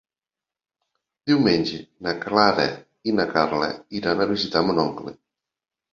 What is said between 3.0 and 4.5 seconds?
i na Carla iran a